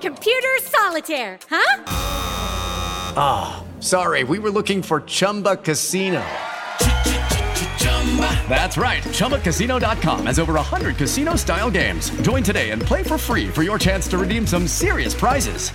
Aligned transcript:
Computer 0.00 0.48
solitaire, 0.62 1.38
huh? 1.50 1.84
Ah, 3.16 3.64
sorry, 3.80 4.22
we 4.22 4.38
were 4.38 4.50
looking 4.50 4.82
for 4.82 5.00
Chumba 5.00 5.56
Casino. 5.56 6.24
That's 8.48 8.76
right. 8.76 9.02
ChumbaCasino.com 9.02 10.26
has 10.26 10.38
over 10.38 10.54
100 10.54 10.96
casino 10.96 11.34
style 11.34 11.70
games. 11.70 12.10
Join 12.22 12.44
today 12.44 12.70
and 12.70 12.80
play 12.80 13.02
for 13.02 13.18
free 13.18 13.48
for 13.48 13.64
your 13.64 13.78
chance 13.78 14.06
to 14.08 14.18
redeem 14.18 14.46
some 14.46 14.68
serious 14.68 15.14
prizes. 15.14 15.70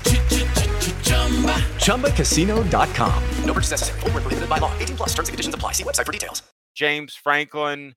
ChumbaCasino.com. 1.82 3.24
No 3.44 3.54
purchase 3.54 3.72
necessary. 3.72 4.00
Void 4.00 4.14
were 4.14 4.22
prohibited 4.22 4.50
by 4.50 4.60
law. 4.60 4.72
18 4.80 4.96
plus. 4.96 5.10
Terms 5.10 5.28
and 5.30 5.34
conditions 5.34 5.56
apply. 5.56 5.74
See 5.74 5.84
website 5.84 6.06
for 6.06 6.12
details. 6.14 6.44
James 6.76 7.16
Franklin 7.16 7.96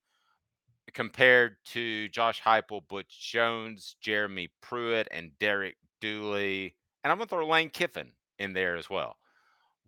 compared 0.93 1.57
to 1.67 2.09
Josh 2.09 2.43
Heupel, 2.43 2.87
Butch 2.89 3.31
Jones, 3.31 3.97
Jeremy 4.01 4.51
Pruitt, 4.61 5.09
and 5.11 5.31
Derek 5.39 5.77
Dooley. 6.03 6.75
And 7.03 7.11
I'm 7.11 7.17
going 7.17 7.29
to 7.29 7.31
throw 7.31 7.49
Lane 7.49 7.71
Kiffin 7.71 8.11
in 8.39 8.53
there 8.53 8.77
as 8.77 8.91
well. 8.91 9.17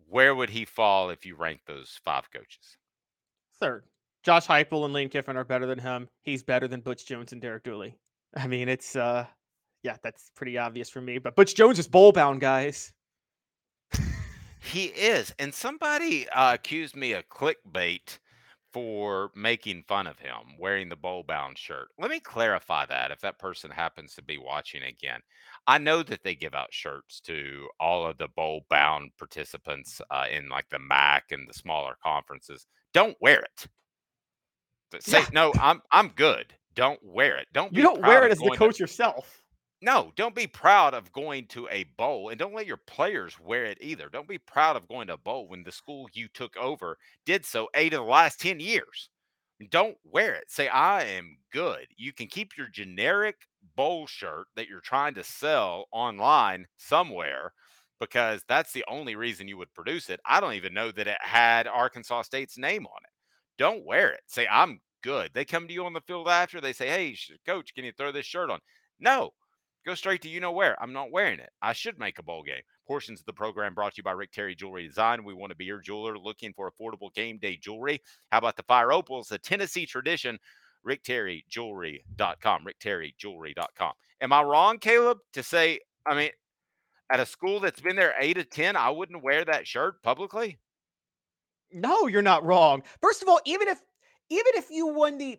Where 0.09 0.33
would 0.33 0.49
he 0.49 0.65
fall 0.65 1.11
if 1.11 1.25
you 1.25 1.35
rank 1.35 1.61
those 1.67 1.99
five 2.03 2.31
coaches? 2.31 2.77
Third. 3.59 3.83
Josh 4.23 4.47
Heupel 4.47 4.85
and 4.85 4.93
Lane 4.93 5.09
Kiffin 5.09 5.37
are 5.37 5.43
better 5.43 5.67
than 5.67 5.77
him. 5.77 6.09
He's 6.23 6.41
better 6.41 6.67
than 6.67 6.79
Butch 6.79 7.05
Jones 7.05 7.31
and 7.31 7.41
Derek 7.41 7.63
Dooley. 7.63 7.95
I 8.35 8.47
mean, 8.47 8.69
it's 8.69 8.95
uh 8.95 9.25
yeah, 9.83 9.97
that's 10.01 10.31
pretty 10.35 10.57
obvious 10.57 10.89
for 10.89 10.99
me. 10.99 11.19
But 11.19 11.35
Butch 11.35 11.53
Jones 11.53 11.77
is 11.77 11.87
bowl 11.87 12.11
bound, 12.11 12.41
guys. 12.41 12.91
He 14.71 14.85
is. 14.85 15.31
And 15.37 15.53
somebody 15.53 16.27
uh, 16.29 16.55
accused 16.55 16.95
me 16.95 17.13
of 17.13 17.29
clickbait 17.29 18.17
for 18.75 19.31
making 19.35 19.81
fun 19.87 20.05
of 20.05 20.19
him 20.19 20.35
wearing 20.59 20.89
the 20.89 20.97
bowl 20.97 21.23
bound 21.23 21.57
shirt. 21.57 21.87
Let 21.97 22.11
me 22.11 22.19
clarify 22.19 22.85
that 22.87 23.09
if 23.09 23.21
that 23.21 23.39
person 23.39 23.71
happens 23.71 24.13
to 24.15 24.21
be 24.21 24.37
watching 24.37 24.83
again. 24.83 25.21
I 25.65 25.77
know 25.77 26.03
that 26.03 26.23
they 26.25 26.35
give 26.35 26.53
out 26.53 26.73
shirts 26.73 27.21
to 27.21 27.69
all 27.79 28.05
of 28.05 28.17
the 28.17 28.27
bowl 28.35 28.65
bound 28.69 29.11
participants 29.17 30.01
uh, 30.11 30.25
in 30.29 30.49
like 30.49 30.67
the 30.69 30.79
MAC 30.79 31.31
and 31.31 31.47
the 31.47 31.53
smaller 31.53 31.95
conferences. 32.03 32.67
Don't 32.93 33.15
wear 33.21 33.39
it. 33.39 33.67
Say 35.01 35.19
Yeah. 35.21 35.27
no, 35.31 35.53
I'm 35.57 35.81
I'm 35.89 36.09
good. 36.09 36.53
Don't 36.73 36.99
wear 37.01 37.37
it. 37.37 37.47
Don't 37.53 37.73
You 37.73 37.81
don't 37.81 38.01
wear 38.01 38.25
it 38.25 38.31
as 38.33 38.39
the 38.39 38.43
going 38.47 38.51
to- 38.53 38.57
coach 38.59 38.77
yourself. 38.77 39.41
No, 39.85 40.11
don't 40.15 40.33
be 40.33 40.47
proud 40.47 40.95
of 40.95 41.11
going 41.11 41.45
to 41.45 41.67
a 41.69 41.83
bowl 41.95 42.29
and 42.29 42.39
don't 42.39 42.55
let 42.55 42.65
your 42.65 42.81
players 42.87 43.39
wear 43.39 43.65
it 43.65 43.77
either. 43.79 44.09
Don't 44.09 44.27
be 44.27 44.39
proud 44.39 44.75
of 44.75 44.87
going 44.87 45.05
to 45.07 45.13
a 45.13 45.17
bowl 45.17 45.47
when 45.47 45.63
the 45.63 45.71
school 45.71 46.09
you 46.13 46.27
took 46.27 46.57
over 46.57 46.97
did 47.23 47.45
so 47.45 47.69
eight 47.75 47.93
of 47.93 47.99
the 47.99 48.09
last 48.09 48.39
10 48.39 48.59
years. 48.59 49.09
Don't 49.69 49.95
wear 50.03 50.33
it. 50.33 50.45
Say, 50.47 50.67
I 50.67 51.03
am 51.03 51.37
good. 51.53 51.85
You 51.97 52.13
can 52.13 52.25
keep 52.25 52.57
your 52.57 52.67
generic 52.67 53.35
bowl 53.75 54.07
shirt 54.07 54.47
that 54.55 54.67
you're 54.67 54.81
trying 54.81 55.13
to 55.13 55.23
sell 55.23 55.85
online 55.91 56.65
somewhere 56.77 57.53
because 57.99 58.41
that's 58.49 58.73
the 58.73 58.83
only 58.89 59.15
reason 59.15 59.47
you 59.47 59.57
would 59.57 59.73
produce 59.75 60.09
it. 60.09 60.19
I 60.25 60.39
don't 60.39 60.53
even 60.53 60.73
know 60.73 60.91
that 60.93 61.07
it 61.07 61.17
had 61.21 61.67
Arkansas 61.67 62.23
State's 62.23 62.57
name 62.57 62.87
on 62.87 63.03
it. 63.03 63.11
Don't 63.59 63.85
wear 63.85 64.09
it. 64.09 64.21
Say, 64.25 64.47
I'm 64.49 64.81
good. 65.03 65.29
They 65.35 65.45
come 65.45 65.67
to 65.67 65.73
you 65.75 65.85
on 65.85 65.93
the 65.93 66.01
field 66.01 66.27
after, 66.27 66.59
they 66.59 66.73
say, 66.73 66.87
Hey, 66.87 67.15
coach, 67.45 67.75
can 67.75 67.85
you 67.85 67.91
throw 67.91 68.11
this 68.11 68.25
shirt 68.25 68.49
on? 68.49 68.59
No, 68.99 69.31
Go 69.85 69.93
straight 69.93 70.21
to 70.23 70.29
you 70.29 70.39
know 70.39 70.51
where. 70.51 70.81
I'm 70.81 70.93
not 70.93 71.11
wearing 71.11 71.39
it. 71.39 71.51
I 71.61 71.73
should 71.73 71.99
make 71.99 72.17
a 72.17 72.23
bowl 72.23 72.41
game. 72.41 72.61
Portions 72.87 73.19
of 73.19 73.25
the 73.27 73.33
program 73.33 73.75
brought 73.75 73.93
to 73.93 73.97
you 73.97 74.03
by 74.03 74.13
Rick 74.13 74.31
Terry 74.31 74.55
Jewelry 74.55 74.87
Design. 74.87 75.23
We 75.23 75.35
want 75.35 75.51
to 75.51 75.55
be 75.55 75.65
your 75.65 75.79
jeweler 75.79 76.17
looking 76.17 76.53
for 76.53 76.71
affordable 76.71 77.13
game 77.13 77.37
day 77.37 77.57
jewelry. 77.57 78.01
How 78.31 78.39
about 78.39 78.57
the 78.57 78.63
Fire 78.63 78.91
Opals, 78.91 79.31
a 79.31 79.37
Tennessee 79.37 79.85
tradition? 79.85 80.39
RickTerryJewelry.com. 80.87 82.65
RickTerryJewelry.com. 82.65 83.93
Am 84.21 84.33
I 84.33 84.41
wrong, 84.43 84.79
Caleb, 84.79 85.19
to 85.33 85.43
say, 85.43 85.79
I 86.05 86.15
mean, 86.15 86.29
at 87.11 87.19
a 87.19 87.25
school 87.25 87.59
that's 87.59 87.81
been 87.81 87.95
there 87.95 88.15
eight 88.19 88.35
to 88.35 88.43
10, 88.43 88.75
I 88.75 88.89
wouldn't 88.89 89.23
wear 89.23 89.45
that 89.45 89.67
shirt 89.67 90.01
publicly? 90.01 90.57
No, 91.71 92.07
you're 92.07 92.21
not 92.21 92.43
wrong. 92.43 92.83
First 93.01 93.21
of 93.21 93.29
all, 93.29 93.39
even 93.45 93.67
if 93.67 93.79
even 94.29 94.53
if 94.55 94.71
you 94.71 94.87
won 94.87 95.17
the 95.17 95.37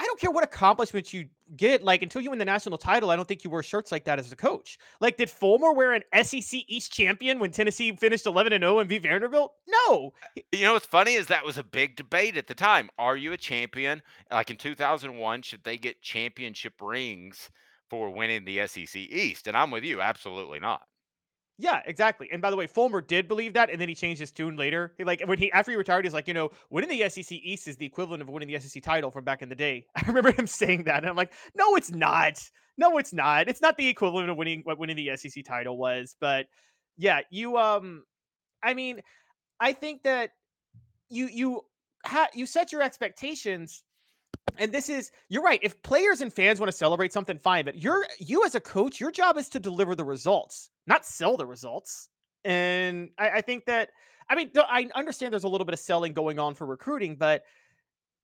I 0.00 0.04
don't 0.04 0.18
care 0.18 0.30
what 0.30 0.42
accomplishments 0.42 1.12
you 1.12 1.26
get, 1.58 1.84
like 1.84 2.02
until 2.02 2.22
you 2.22 2.30
win 2.30 2.38
the 2.38 2.44
national 2.46 2.78
title, 2.78 3.10
I 3.10 3.16
don't 3.16 3.28
think 3.28 3.44
you 3.44 3.50
wear 3.50 3.62
shirts 3.62 3.92
like 3.92 4.04
that 4.04 4.18
as 4.18 4.32
a 4.32 4.36
coach. 4.36 4.78
Like, 4.98 5.18
did 5.18 5.28
Fulmer 5.28 5.74
wear 5.74 5.92
an 5.92 6.02
SEC 6.24 6.62
East 6.68 6.90
champion 6.90 7.38
when 7.38 7.50
Tennessee 7.50 7.94
finished 7.94 8.24
11 8.24 8.54
and 8.54 8.62
0 8.62 8.78
and 8.78 8.88
beat 8.88 9.02
Vanderbilt? 9.02 9.52
No. 9.68 10.14
You 10.52 10.64
know 10.64 10.72
what's 10.72 10.86
funny 10.86 11.16
is 11.16 11.26
that 11.26 11.44
was 11.44 11.58
a 11.58 11.62
big 11.62 11.96
debate 11.96 12.38
at 12.38 12.46
the 12.46 12.54
time. 12.54 12.88
Are 12.98 13.14
you 13.14 13.34
a 13.34 13.36
champion? 13.36 14.00
Like 14.30 14.50
in 14.50 14.56
2001, 14.56 15.42
should 15.42 15.64
they 15.64 15.76
get 15.76 16.00
championship 16.00 16.80
rings 16.80 17.50
for 17.90 18.08
winning 18.08 18.46
the 18.46 18.66
SEC 18.66 18.96
East? 18.96 19.48
And 19.48 19.54
I'm 19.54 19.70
with 19.70 19.84
you, 19.84 20.00
absolutely 20.00 20.60
not. 20.60 20.80
Yeah, 21.60 21.82
exactly. 21.84 22.26
And 22.32 22.40
by 22.40 22.50
the 22.50 22.56
way, 22.56 22.66
Fulmer 22.66 23.02
did 23.02 23.28
believe 23.28 23.52
that, 23.52 23.68
and 23.68 23.78
then 23.78 23.86
he 23.86 23.94
changed 23.94 24.18
his 24.18 24.32
tune 24.32 24.56
later. 24.56 24.94
He, 24.96 25.04
like 25.04 25.22
when 25.26 25.38
he 25.38 25.52
after 25.52 25.70
he 25.70 25.76
retired, 25.76 26.06
he's 26.06 26.14
like, 26.14 26.26
you 26.26 26.32
know, 26.32 26.50
winning 26.70 26.88
the 26.88 27.06
SEC 27.10 27.30
East 27.32 27.68
is 27.68 27.76
the 27.76 27.84
equivalent 27.84 28.22
of 28.22 28.30
winning 28.30 28.48
the 28.48 28.58
SEC 28.58 28.82
title 28.82 29.10
from 29.10 29.24
back 29.24 29.42
in 29.42 29.50
the 29.50 29.54
day. 29.54 29.86
I 29.94 30.06
remember 30.06 30.32
him 30.32 30.46
saying 30.46 30.84
that, 30.84 30.98
and 30.98 31.06
I'm 31.06 31.16
like, 31.16 31.34
no, 31.54 31.76
it's 31.76 31.90
not. 31.90 32.42
No, 32.78 32.96
it's 32.96 33.12
not. 33.12 33.46
It's 33.46 33.60
not 33.60 33.76
the 33.76 33.86
equivalent 33.86 34.30
of 34.30 34.38
winning 34.38 34.62
what 34.64 34.78
winning 34.78 34.96
the 34.96 35.14
SEC 35.16 35.44
title 35.44 35.76
was. 35.76 36.16
But 36.18 36.46
yeah, 36.96 37.20
you 37.30 37.58
um, 37.58 38.04
I 38.62 38.72
mean, 38.72 39.00
I 39.60 39.74
think 39.74 40.02
that 40.04 40.30
you 41.10 41.26
you 41.26 41.60
ha- 42.06 42.30
you 42.32 42.46
set 42.46 42.72
your 42.72 42.80
expectations 42.80 43.82
and 44.58 44.72
this 44.72 44.88
is 44.88 45.10
you're 45.28 45.42
right 45.42 45.60
if 45.62 45.80
players 45.82 46.20
and 46.20 46.32
fans 46.32 46.60
want 46.60 46.70
to 46.70 46.76
celebrate 46.76 47.12
something 47.12 47.38
fine 47.38 47.64
but 47.64 47.76
you're 47.76 48.06
you 48.18 48.44
as 48.44 48.54
a 48.54 48.60
coach 48.60 49.00
your 49.00 49.10
job 49.10 49.36
is 49.36 49.48
to 49.48 49.58
deliver 49.58 49.94
the 49.94 50.04
results 50.04 50.70
not 50.90 51.06
sell 51.06 51.36
the 51.38 51.46
results 51.46 52.10
and 52.44 53.10
i, 53.18 53.30
I 53.30 53.42
think 53.42 53.66
that 53.66 53.90
i 54.30 54.36
mean 54.36 54.52
i 54.56 54.88
understand 54.94 55.32
there's 55.32 55.44
a 55.44 55.48
little 55.48 55.64
bit 55.66 55.74
of 55.74 55.80
selling 55.80 56.14
going 56.14 56.38
on 56.38 56.54
for 56.54 56.66
recruiting 56.66 57.16
but 57.16 57.44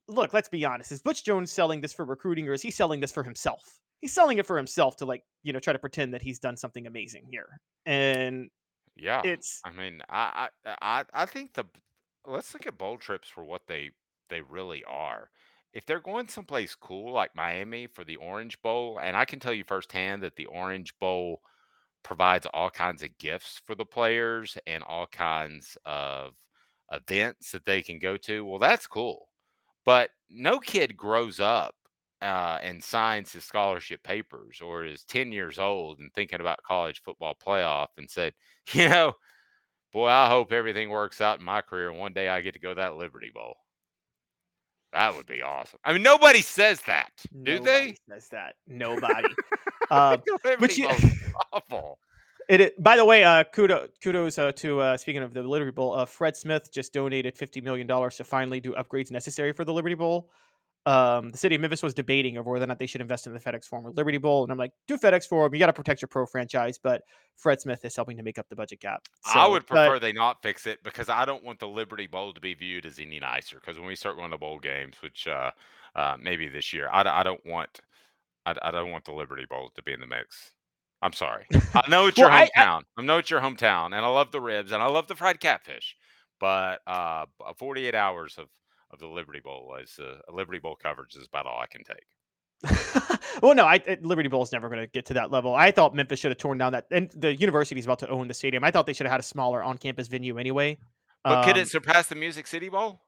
look 0.09 0.33
let's 0.35 0.49
be 0.49 0.65
honest 0.65 0.93
is 0.93 1.03
butch 1.03 1.25
jones 1.25 1.53
selling 1.53 1.81
this 1.81 1.93
for 1.95 2.05
recruiting 2.05 2.49
or 2.49 2.53
is 2.55 2.63
he 2.63 2.71
selling 2.71 3.01
this 3.01 3.13
for 3.13 3.25
himself 3.25 3.81
he's 4.01 4.13
selling 4.13 4.39
it 4.39 4.47
for 4.47 4.57
himself 4.57 4.97
to 4.97 5.07
like 5.07 5.25
you 5.43 5.53
know 5.53 5.61
try 5.61 5.73
to 5.73 5.81
pretend 5.81 6.15
that 6.15 6.23
he's 6.23 6.39
done 6.39 6.57
something 6.57 6.87
amazing 6.87 7.27
here 7.31 7.61
and 7.87 8.51
Yeah. 8.97 9.25
it's 9.25 9.65
I 9.65 9.71
mean, 9.71 10.01
I, 10.09 10.49
I 10.65 10.77
I 10.83 11.05
I 11.13 11.27
think 11.27 11.55
the 11.55 11.65
let's 12.25 12.55
look 12.55 12.67
at 12.67 12.79
bowl 12.79 12.99
trips 12.99 13.29
for 13.29 13.45
what 13.45 13.67
they 13.67 13.91
they 14.29 14.41
really 14.43 14.85
are. 14.85 15.31
If 15.73 15.87
they're 15.87 16.01
going 16.01 16.29
someplace 16.29 16.75
cool 16.75 17.13
like 17.13 17.35
Miami 17.35 17.87
for 17.87 18.05
the 18.05 18.17
Orange 18.17 18.61
Bowl, 18.63 18.99
and 18.99 19.17
I 19.17 19.25
can 19.25 19.41
tell 19.41 19.53
you 19.53 19.65
firsthand 19.65 20.23
that 20.23 20.37
the 20.37 20.47
Orange 20.47 20.99
Bowl 20.99 21.43
provides 22.07 22.47
all 22.55 22.71
kinds 22.71 23.03
of 23.03 23.17
gifts 23.19 23.61
for 23.67 23.75
the 23.75 23.85
players 23.85 24.57
and 24.67 24.83
all 24.85 25.07
kinds 25.07 25.77
of 25.85 26.33
events 26.93 27.51
that 27.53 27.65
they 27.65 27.83
can 27.83 27.99
go 27.99 28.17
to. 28.17 28.45
Well, 28.45 28.59
that's 28.59 28.87
cool. 28.87 29.29
But 29.85 30.11
no 30.31 30.59
kid 30.59 30.97
grows 30.97 31.41
up 31.41 31.75
uh, 32.23 32.59
and 32.63 32.83
signs 32.83 33.33
his 33.33 33.45
scholarship 33.45 34.03
papers 34.03 34.61
or 34.63 34.85
is 34.85 35.05
10 35.05 35.33
years 35.33 35.59
old 35.59 35.99
and 35.99 36.13
thinking 36.15 36.41
about 36.41 36.63
college 36.63 37.03
football 37.03 37.37
playoff 37.45 37.89
and 37.99 38.09
said, 38.09 38.33
you 38.73 38.89
know, 38.89 39.13
Boy, 39.97 40.09
I 40.09 40.29
hope 40.29 40.53
everything 40.53 40.91
works 40.91 41.23
out 41.23 41.39
in 41.39 41.45
my 41.47 41.63
career. 41.63 41.91
One 41.91 42.13
day 42.13 42.29
I 42.29 42.43
get 42.43 42.53
to 42.53 42.61
go 42.61 42.71
to 42.71 42.75
that 42.75 42.97
Liberty 42.97 43.31
Bowl. 43.35 43.57
That 44.93 45.17
would 45.17 45.25
be 45.27 45.41
awesome. 45.41 45.79
I 45.87 45.95
mean, 45.95 46.03
nobody 46.03 46.43
says 46.43 46.83
that, 46.83 47.11
do 47.43 47.55
Nobody 47.55 47.65
they? 47.65 47.97
Says 48.07 48.29
that 48.29 48.57
nobody. 48.67 49.29
uh, 49.91 50.19
Liberty 50.45 50.83
you- 50.83 50.89
awful. 51.53 51.99
It, 52.49 52.61
it- 52.61 52.83
by 52.83 52.97
the 52.97 53.05
way, 53.05 53.25
uh, 53.25 53.45
kudos, 53.45 53.89
kudos 54.03 54.39
uh, 54.39 54.53
to 54.53 54.81
uh, 54.81 54.97
speaking 54.97 55.23
of 55.23 55.35
the 55.35 55.43
Liberty 55.43 55.73
Bowl. 55.73 55.95
Uh, 55.95 56.05
Fred 56.05 56.37
Smith 56.37 56.73
just 56.73 56.93
donated 56.93 57.37
fifty 57.37 57.61
million 57.61 57.87
dollars 57.87 58.17
to 58.17 58.25
finally 58.25 58.61
do 58.61 58.73
upgrades 58.75 59.11
necessary 59.11 59.53
for 59.53 59.65
the 59.65 59.73
Liberty 59.73 59.95
Bowl. 59.97 60.31
Um, 60.85 61.33
the 61.33 61.39
city 61.39 61.57
of 61.57 61.61
Memphis 61.61 61.83
was 61.83 61.95
debating 61.95 62.39
over 62.39 62.49
whether 62.53 62.63
or 62.63 62.69
not 62.69 62.79
they 62.79 62.87
should 62.87 63.01
invest 63.01 63.27
in 63.27 63.33
the 63.35 63.41
FedEx 63.41 63.65
Forum 63.65 63.89
or 63.89 63.91
Liberty 63.91 64.19
Bowl, 64.19 64.45
and 64.45 64.53
I'm 64.53 64.59
like, 64.59 64.71
do 64.87 64.97
FedEx 64.97 65.27
Forum. 65.29 65.53
You 65.53 65.59
got 65.59 65.67
to 65.67 65.73
protect 65.73 66.01
your 66.01 66.07
pro 66.07 66.25
franchise, 66.27 66.79
but 66.81 67.03
Fred 67.35 67.61
Smith 67.61 67.85
is 67.85 67.97
helping 67.97 68.17
to 68.19 68.23
make 68.23 68.39
up 68.39 68.49
the 68.49 68.55
budget 68.55 68.79
gap. 68.79 69.03
I 69.25 69.33
So, 69.33 69.51
would 69.51 69.67
but- 69.67 69.89
prefer 69.89 69.99
they 69.99 70.13
not 70.13 70.41
fix 70.43 70.65
it 70.69 70.81
because 70.85 71.09
I 71.09 71.25
don't 71.25 71.43
want 71.43 71.59
the 71.59 71.67
Liberty 71.67 72.07
Bowl 72.07 72.33
to 72.33 72.41
be 72.41 72.55
viewed 72.55 72.87
as 72.87 73.01
any 73.01 73.19
nicer. 73.19 73.57
Because 73.57 73.77
when 73.81 73.89
we 73.89 73.97
start 73.97 74.17
going 74.17 74.31
to 74.31 74.39
bowl 74.39 74.61
games, 74.61 74.95
which 75.01 75.27
uh, 75.27 75.51
uh, 75.97 76.17
maybe 76.23 76.47
this 76.47 76.73
year, 76.73 76.89
I, 76.93 77.03
I 77.03 77.25
don't 77.25 77.45
want 77.45 77.81
I, 78.47 78.55
I 78.63 78.71
don't 78.71 78.93
want 78.93 79.05
the 79.07 79.13
Liberty 79.13 79.47
Bowl 79.51 79.71
to 79.75 79.83
be 79.83 79.93
in 79.93 79.99
the 79.99 80.07
mix. 80.07 80.53
I'm 81.03 81.13
sorry. 81.13 81.47
I 81.75 81.89
know 81.89 82.07
it's 82.07 82.19
your 82.19 82.29
Well, 82.29 82.37
I- 82.39 82.51
I- 82.57 82.61
hometown. 82.61 82.83
I, 82.99 83.03
know 83.03 83.19
it's 83.19 83.31
your 83.31 83.41
hometown, 83.41 83.87
and 83.87 83.97
I 83.97 84.09
love 84.09 84.33
the 84.33 84.41
ribs 84.41 84.73
and 84.73 84.83
I 84.83 84.87
love 84.87 85.07
the 85.07 85.15
fried 85.17 85.41
catfish. 85.41 85.95
But 86.41 86.81
uh, 86.87 87.25
48 87.59 87.95
hours 87.95 88.37
of, 88.39 88.47
of 88.93 88.99
the 88.99 89.07
Liberty 89.07 89.41
Bowl 89.41 89.77
is 89.83 89.99
uh, 89.99 90.17
Liberty 90.33 90.59
Bowl 90.59 90.77
coverage 90.77 91.15
is 91.17 91.27
about 91.27 91.47
all 91.47 91.59
I 91.61 91.67
can 91.67 91.83
take. 91.85 92.05
well, 93.43 93.55
no, 93.55 93.65
I, 93.65 93.81
Liberty 94.01 94.29
Bowl 94.29 94.43
is 94.43 94.53
never 94.53 94.69
going 94.69 94.81
to 94.81 94.87
get 94.87 95.07
to 95.07 95.15
that 95.15 95.31
level. 95.31 95.55
I 95.55 95.71
thought 95.71 95.95
Memphis 95.95 96.21
should 96.21 96.31
have 96.31 96.39
torn 96.39 96.59
down 96.59 96.73
that, 96.73 96.87
and 96.91 97.11
the 97.15 97.35
university 97.35 97.79
is 97.79 97.87
about 97.87 97.99
to 98.01 98.09
own 98.09 98.29
the 98.29 98.35
stadium. 98.35 98.65
I 98.65 98.71
thought 98.71 98.87
they 98.87 98.93
should 98.93 99.07
have 99.07 99.13
had 99.13 99.21
a 99.21 99.25
smaller 99.25 99.63
on-campus 99.63 100.09
venue 100.09 100.39
anyway. 100.39 100.79
But 101.25 101.45
could 101.45 101.57
Um, 101.57 101.63
it 101.63 101.69
surpass 101.69 102.07
the 102.09 102.15
Music 102.15 102.47
City 102.47 102.69
Bowl? 102.69 103.01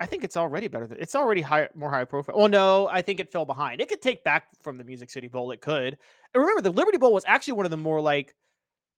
I 0.00 0.06
think 0.06 0.24
it's 0.24 0.36
already 0.36 0.68
better. 0.68 0.86
Than, 0.86 0.98
it's 0.98 1.14
already 1.14 1.40
high, 1.40 1.68
more 1.74 1.90
high 1.90 2.04
profile. 2.04 2.36
Well, 2.36 2.48
no, 2.48 2.88
I 2.88 3.02
think 3.02 3.20
it 3.20 3.30
fell 3.30 3.44
behind. 3.44 3.80
It 3.80 3.88
could 3.88 4.02
take 4.02 4.24
back 4.24 4.48
from 4.62 4.76
the 4.76 4.84
Music 4.84 5.10
City 5.10 5.28
Bowl. 5.28 5.50
It 5.50 5.60
could. 5.60 5.96
And 6.34 6.40
remember, 6.40 6.62
the 6.62 6.70
Liberty 6.70 6.98
Bowl 6.98 7.12
was 7.12 7.24
actually 7.26 7.54
one 7.54 7.66
of 7.66 7.70
the 7.70 7.76
more 7.76 8.00
like, 8.00 8.34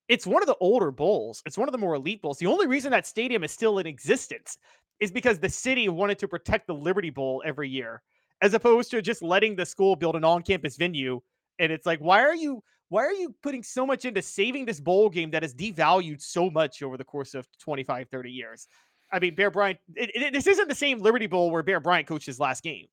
it's 0.08 0.26
one 0.26 0.42
of 0.42 0.46
the 0.46 0.56
older 0.60 0.90
bowls. 0.90 1.42
It's 1.44 1.58
one 1.58 1.68
of 1.68 1.72
the 1.72 1.78
more 1.78 1.94
elite 1.94 2.22
bowls. 2.22 2.38
The 2.38 2.46
only 2.46 2.66
reason 2.66 2.92
that 2.92 3.06
stadium 3.06 3.44
is 3.44 3.50
still 3.50 3.78
in 3.78 3.86
existence 3.86 4.58
is 5.00 5.10
because 5.10 5.38
the 5.38 5.48
city 5.48 5.88
wanted 5.88 6.18
to 6.20 6.28
protect 6.28 6.66
the 6.66 6.74
Liberty 6.74 7.10
Bowl 7.10 7.42
every 7.44 7.68
year, 7.68 8.02
as 8.40 8.54
opposed 8.54 8.90
to 8.92 9.02
just 9.02 9.22
letting 9.22 9.56
the 9.56 9.66
school 9.66 9.96
build 9.96 10.16
an 10.16 10.24
on-campus 10.24 10.76
venue. 10.76 11.20
And 11.58 11.72
it's 11.72 11.86
like, 11.86 11.98
why 11.98 12.22
are 12.22 12.34
you? 12.34 12.62
Why 12.88 13.04
are 13.04 13.12
you 13.12 13.34
putting 13.42 13.64
so 13.64 13.84
much 13.84 14.04
into 14.04 14.22
saving 14.22 14.64
this 14.64 14.78
bowl 14.78 15.10
game 15.10 15.32
that 15.32 15.42
has 15.42 15.52
devalued 15.52 16.22
so 16.22 16.48
much 16.48 16.84
over 16.84 16.96
the 16.96 17.02
course 17.02 17.34
of 17.34 17.48
25, 17.58 18.08
30 18.08 18.30
years? 18.30 18.68
I 19.12 19.18
mean, 19.20 19.34
Bear 19.34 19.50
Bryant. 19.50 19.78
It, 19.94 20.10
it- 20.14 20.32
this 20.32 20.46
isn't 20.46 20.68
the 20.68 20.74
same 20.74 20.98
Liberty 21.00 21.26
Bowl 21.26 21.50
where 21.50 21.62
Bear 21.62 21.80
Bryant 21.80 22.06
coached 22.08 22.26
his 22.26 22.40
last 22.40 22.62
game, 22.62 22.86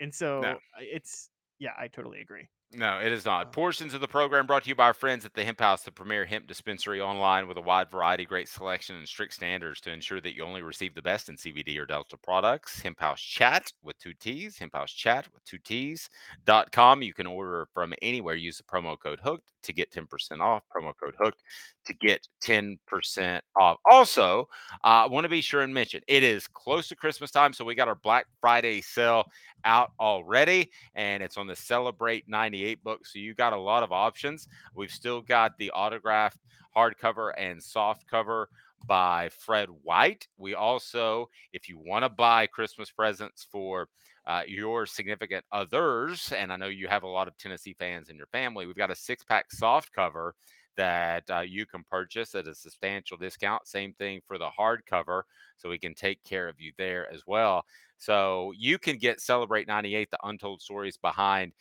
and 0.00 0.14
so 0.14 0.40
No. 0.40 0.58
it's 0.78 1.30
yeah, 1.58 1.72
I 1.78 1.88
totally 1.88 2.20
agree. 2.20 2.48
No, 2.72 2.98
it 3.00 3.12
is 3.12 3.24
not. 3.24 3.46
Oh. 3.46 3.50
Portions 3.50 3.94
of 3.94 4.02
the 4.02 4.08
program 4.08 4.46
brought 4.46 4.64
to 4.64 4.68
you 4.68 4.74
by 4.74 4.84
our 4.84 4.94
friends 4.94 5.24
at 5.24 5.32
the 5.32 5.42
Hemp 5.42 5.58
House, 5.58 5.82
the 5.82 5.90
premier 5.90 6.26
hemp 6.26 6.46
dispensary 6.46 7.00
online 7.00 7.48
with 7.48 7.56
a 7.56 7.62
wide 7.62 7.90
variety, 7.90 8.26
great 8.26 8.46
selection, 8.48 8.96
and 8.96 9.08
strict 9.08 9.32
standards 9.32 9.80
to 9.80 9.90
ensure 9.90 10.20
that 10.20 10.36
you 10.36 10.44
only 10.44 10.60
receive 10.60 10.94
the 10.94 11.00
best 11.00 11.30
in 11.30 11.36
CBD 11.36 11.78
or 11.78 11.86
Delta 11.86 12.18
products. 12.18 12.78
Hemp 12.80 13.00
House 13.00 13.22
Chat 13.22 13.72
with 13.82 13.98
two 13.98 14.12
T's, 14.12 14.58
Hemp 14.58 14.74
House 14.74 14.92
Chat 14.92 15.26
with 15.32 15.42
two 15.46 15.58
T's 15.58 16.10
dot 16.44 16.70
com. 16.70 17.00
You 17.00 17.14
can 17.14 17.26
order 17.26 17.68
from 17.72 17.94
anywhere. 18.02 18.34
Use 18.34 18.58
the 18.58 18.64
promo 18.64 18.98
code 18.98 19.20
Hooked 19.20 19.50
to 19.62 19.72
get 19.72 19.90
10% 19.90 20.40
off. 20.40 20.62
Promo 20.74 20.92
code 21.02 21.14
Hooked 21.18 21.42
to 21.86 21.94
get 21.94 22.28
10% 22.42 23.40
off. 23.56 23.78
Also, 23.90 24.42
uh, 24.84 25.04
I 25.04 25.06
want 25.06 25.24
to 25.24 25.30
be 25.30 25.40
sure 25.40 25.62
and 25.62 25.72
mention 25.72 26.02
it 26.06 26.22
is 26.22 26.46
close 26.46 26.88
to 26.88 26.96
Christmas 26.96 27.30
time, 27.30 27.54
so 27.54 27.64
we 27.64 27.74
got 27.74 27.88
our 27.88 27.94
Black 27.94 28.26
Friday 28.40 28.82
sale 28.82 29.24
out 29.64 29.92
already 29.98 30.70
and 30.94 31.22
it's 31.22 31.36
on 31.36 31.46
the 31.46 31.56
Celebrate 31.56 32.28
98 32.28 32.82
book. 32.82 33.06
So 33.06 33.18
you 33.18 33.34
got 33.34 33.52
a 33.52 33.60
lot 33.60 33.82
of 33.82 33.92
options. 33.92 34.48
We've 34.74 34.90
still 34.90 35.20
got 35.20 35.56
the 35.58 35.70
autographed 35.72 36.38
hardcover 36.76 37.32
and 37.36 37.62
soft 37.62 38.06
cover 38.06 38.48
by 38.86 39.28
Fred 39.30 39.68
White. 39.82 40.28
We 40.36 40.54
also, 40.54 41.28
if 41.52 41.68
you 41.68 41.78
want 41.78 42.04
to 42.04 42.08
buy 42.08 42.46
Christmas 42.46 42.90
presents 42.90 43.46
for 43.50 43.88
uh, 44.26 44.42
your 44.46 44.86
significant 44.86 45.44
others, 45.52 46.32
and 46.36 46.52
I 46.52 46.56
know 46.56 46.66
you 46.66 46.86
have 46.88 47.02
a 47.02 47.08
lot 47.08 47.28
of 47.28 47.36
Tennessee 47.38 47.74
fans 47.78 48.08
in 48.08 48.16
your 48.16 48.26
family, 48.26 48.66
we've 48.66 48.76
got 48.76 48.90
a 48.90 48.96
six 48.96 49.24
pack 49.24 49.50
soft 49.50 49.92
cover 49.92 50.34
that 50.78 51.24
uh, 51.30 51.40
you 51.40 51.66
can 51.66 51.84
purchase 51.84 52.34
at 52.34 52.46
a 52.46 52.54
substantial 52.54 53.18
discount. 53.18 53.66
Same 53.66 53.92
thing 53.92 54.20
for 54.26 54.38
the 54.38 54.48
hardcover, 54.58 55.22
so 55.58 55.68
we 55.68 55.78
can 55.78 55.92
take 55.92 56.22
care 56.24 56.48
of 56.48 56.58
you 56.60 56.72
there 56.78 57.12
as 57.12 57.24
well. 57.26 57.64
So 57.98 58.54
you 58.56 58.78
can 58.78 58.96
get 58.96 59.20
Celebrate 59.20 59.66
98, 59.66 60.10
the 60.10 60.18
untold 60.22 60.62
stories 60.62 60.96
behind 60.96 61.52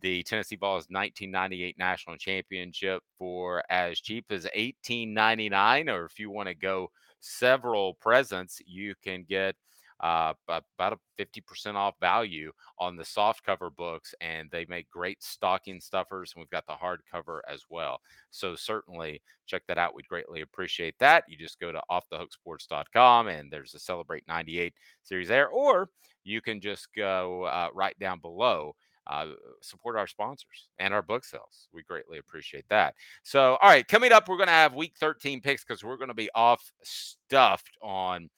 the 0.00 0.22
Tennessee 0.22 0.56
Vols 0.56 0.86
1998 0.88 1.76
national 1.76 2.16
championship 2.16 3.02
for 3.18 3.64
as 3.68 4.00
cheap 4.00 4.26
as 4.30 4.46
18.99 4.56 5.92
or 5.92 6.04
if 6.04 6.18
you 6.20 6.30
want 6.30 6.48
to 6.48 6.54
go 6.54 6.90
several 7.18 7.94
presents 7.94 8.62
you 8.66 8.94
can 9.02 9.24
get 9.28 9.56
uh, 10.00 10.32
about 10.48 10.92
a 10.92 11.22
50% 11.22 11.74
off 11.74 11.94
value 12.00 12.52
on 12.78 12.96
the 12.96 13.04
soft 13.04 13.44
cover 13.44 13.70
books 13.70 14.14
and 14.20 14.50
they 14.50 14.64
make 14.68 14.90
great 14.90 15.22
stocking 15.22 15.80
stuffers 15.80 16.32
and 16.34 16.40
we've 16.40 16.50
got 16.50 16.66
the 16.66 16.72
hardcover 16.72 17.40
as 17.48 17.64
well 17.68 18.00
so 18.30 18.54
certainly 18.54 19.20
check 19.46 19.62
that 19.68 19.78
out 19.78 19.94
we'd 19.94 20.08
greatly 20.08 20.40
appreciate 20.40 20.94
that 20.98 21.24
you 21.28 21.36
just 21.36 21.60
go 21.60 21.70
to 21.70 21.82
offthehooksports.com 21.90 23.28
and 23.28 23.50
there's 23.50 23.74
a 23.74 23.78
celebrate 23.78 24.24
98 24.26 24.72
series 25.02 25.28
there 25.28 25.48
or 25.48 25.90
you 26.24 26.40
can 26.40 26.60
just 26.60 26.88
go 26.94 27.44
uh, 27.44 27.68
right 27.74 27.98
down 27.98 28.20
below 28.20 28.74
uh, 29.06 29.26
support 29.60 29.96
our 29.96 30.06
sponsors 30.06 30.68
and 30.78 30.94
our 30.94 31.02
book 31.02 31.24
sales. 31.24 31.68
We 31.72 31.82
greatly 31.82 32.18
appreciate 32.18 32.66
that. 32.68 32.94
So, 33.24 33.56
all 33.60 33.68
right, 33.68 33.86
coming 33.86 34.12
up, 34.12 34.28
we're 34.28 34.36
going 34.36 34.46
to 34.46 34.52
have 34.52 34.74
week 34.74 34.94
13 35.00 35.40
picks 35.40 35.64
because 35.64 35.82
we're 35.82 35.96
going 35.96 36.08
to 36.08 36.14
be 36.14 36.30
off 36.34 36.70
stuffed 36.84 37.76
on 37.82 38.30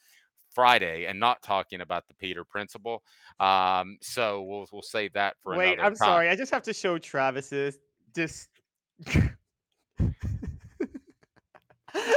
Friday 0.55 1.07
and 1.07 1.19
not 1.19 1.43
talking 1.43 1.81
about 1.81 2.07
the 2.09 2.15
Peter 2.15 2.45
principle. 2.45 3.03
Um, 3.41 3.99
so 4.01 4.43
we'll 4.43 4.67
we'll 4.73 4.83
save 4.83 5.13
that 5.15 5.37
for 5.43 5.57
Wait, 5.57 5.79
I'm 5.79 5.95
time. 5.95 5.97
sorry. 5.97 6.29
I 6.29 6.37
just 6.37 6.53
have 6.53 6.63
to 6.65 6.73
show 6.73 6.99
Travis's 6.99 7.79
just. 8.15 8.49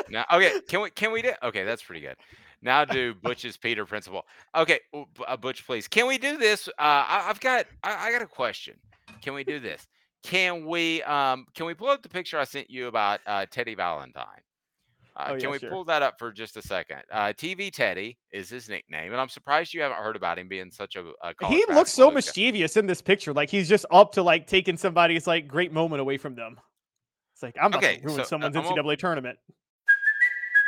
Now, 0.10 0.26
okay, 0.32 0.60
can 0.68 0.82
we 0.82 0.90
can 0.90 1.12
we 1.12 1.22
do? 1.22 1.32
Okay, 1.44 1.64
that's 1.64 1.84
pretty 1.84 2.02
good. 2.02 2.16
Now 2.62 2.86
do 2.86 3.14
Butch's 3.14 3.58
Peter 3.58 3.86
principle. 3.86 4.26
Okay, 4.56 4.80
uh, 4.94 5.38
Butch, 5.38 5.66
please. 5.66 5.88
Can 5.88 6.08
we 6.08 6.18
do 6.18 6.38
this? 6.38 6.68
Uh, 6.68 6.72
I, 6.80 7.26
I've 7.30 7.40
got 7.40 7.66
I, 7.84 8.08
I 8.08 8.12
got 8.12 8.22
a 8.22 8.28
question. 8.28 8.76
Can 9.22 9.34
we 9.34 9.44
do 9.44 9.60
this? 9.60 9.86
Can 10.24 10.66
we 10.66 11.04
um 11.04 11.46
can 11.54 11.66
we 11.66 11.74
pull 11.74 11.90
up 11.90 12.02
the 12.02 12.10
picture 12.10 12.40
I 12.40 12.46
sent 12.46 12.70
you 12.70 12.88
about 12.88 13.20
uh, 13.28 13.46
Teddy 13.50 13.76
Valentine? 13.76 14.42
Uh, 15.18 15.28
Oh, 15.30 15.32
can 15.36 15.40
yeah, 15.42 15.50
we 15.50 15.60
sure. 15.60 15.70
pull 15.70 15.86
that 15.86 16.02
up 16.02 16.20
for 16.20 16.32
just 16.32 16.58
a 16.58 16.62
second? 16.62 16.98
Uh, 17.12 17.28
TV 17.28 17.72
Teddy 17.72 18.18
is 18.34 18.50
his 18.50 18.68
nickname, 18.68 19.12
and 19.14 19.22
I'm 19.22 19.30
surprised 19.30 19.74
you 19.74 19.82
haven't 19.82 19.98
heard 20.00 20.16
about 20.18 20.38
him 20.38 20.48
being 20.50 20.72
such 20.72 20.96
a. 20.98 21.06
a 21.22 21.34
He 21.48 21.64
looks 21.70 21.92
so 21.92 22.12
mischievous 22.12 22.76
in 22.76 22.86
this 22.86 23.02
picture. 23.02 23.34
Like 23.34 23.50
he's 23.50 23.70
just 23.70 23.86
up 23.92 24.12
to 24.14 24.24
like 24.24 24.46
taking 24.48 24.76
somebody's 24.78 25.26
like 25.26 25.48
great 25.48 25.72
moment 25.72 26.02
away 26.02 26.18
from 26.18 26.36
them. 26.36 26.58
It's 27.34 27.44
like 27.44 27.56
I'm 27.60 27.68
about 27.68 27.84
Okay, 27.84 27.98
to 27.98 28.04
ruin 28.06 28.16
so, 28.18 28.22
uh, 28.22 28.26
someone's 28.26 28.56
I'm 28.58 28.64
gonna- 28.64 28.82
NCAA 28.84 28.98
tournament. 28.98 29.40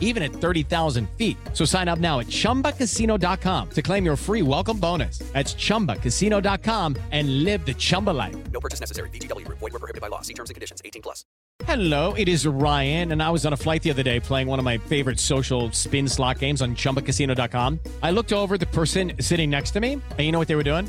even 0.00 0.22
at 0.22 0.32
30,000 0.32 1.06
feet. 1.18 1.36
So 1.52 1.66
sign 1.66 1.88
up 1.88 1.98
now 1.98 2.20
at 2.20 2.28
chumbacasino.com 2.28 3.68
to 3.70 3.82
claim 3.82 4.06
your 4.06 4.16
free 4.16 4.42
welcome 4.42 4.78
bonus. 4.78 5.18
That's 5.34 5.54
chumbacasino.com 5.54 6.96
and 7.10 7.44
live 7.44 7.66
the 7.66 7.74
Chumba 7.74 8.10
life. 8.10 8.36
No 8.52 8.60
purchase 8.60 8.80
necessary. 8.80 9.10
VGW 9.10 9.44
Group. 9.44 9.58
Void 9.58 9.72
were 9.72 9.80
prohibited 9.80 10.00
by 10.00 10.08
law. 10.08 10.20
See 10.22 10.34
terms 10.34 10.50
and 10.50 10.54
conditions. 10.54 10.80
18 10.84 11.02
plus. 11.02 11.24
Hello, 11.66 12.14
it 12.14 12.26
is 12.28 12.48
Ryan, 12.48 13.12
and 13.12 13.22
I 13.22 13.30
was 13.30 13.46
on 13.46 13.52
a 13.52 13.56
flight 13.56 13.84
the 13.84 13.90
other 13.90 14.02
day 14.02 14.18
playing 14.18 14.48
one 14.48 14.58
of 14.58 14.64
my 14.64 14.76
favorite 14.76 15.20
social 15.20 15.70
spin 15.70 16.08
slot 16.08 16.40
games 16.40 16.60
on 16.60 16.74
chumbacasino.com. 16.74 17.78
I 18.02 18.10
looked 18.10 18.32
over 18.32 18.54
at 18.54 18.60
the 18.60 18.66
person 18.66 19.12
sitting 19.20 19.50
next 19.50 19.70
to 19.72 19.80
me, 19.80 19.92
and 19.92 20.20
you 20.20 20.32
know 20.32 20.38
what 20.40 20.48
they 20.48 20.56
were 20.56 20.64
doing? 20.64 20.88